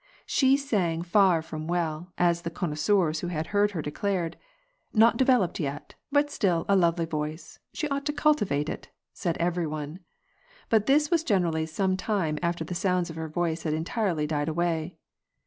[0.25, 4.35] She still sang far from well, as all the connoisseurs who had heard her declared.''
[4.95, 9.67] JSTot developed yet, but still a lovely voice; she ought to cultivate it," said every
[9.67, 9.99] one.
[10.69, 14.25] But this was said generally some time after the sounds of her voice had entirely
[14.25, 14.97] died away.